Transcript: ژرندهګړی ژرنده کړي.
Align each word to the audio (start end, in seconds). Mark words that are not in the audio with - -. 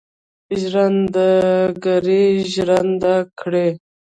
ژرندهګړی 0.61 2.23
ژرنده 2.53 3.15
کړي. 3.39 3.69